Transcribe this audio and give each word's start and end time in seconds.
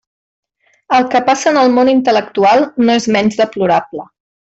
El 0.99 1.05
que 1.15 1.21
passa 1.27 1.51
en 1.53 1.59
el 1.65 1.71
món 1.75 1.93
intel·lectual 1.93 2.69
no 2.89 2.97
és 3.03 3.11
menys 3.19 3.43
deplorable. 3.47 4.09